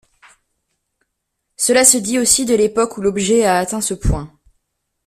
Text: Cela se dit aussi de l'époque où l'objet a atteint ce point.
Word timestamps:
Cela 1.57 1.85
se 1.85 1.95
dit 1.99 2.17
aussi 2.17 2.45
de 2.45 2.55
l'époque 2.55 2.97
où 2.97 3.01
l'objet 3.03 3.45
a 3.45 3.59
atteint 3.59 3.81
ce 3.81 3.93
point. 3.93 4.33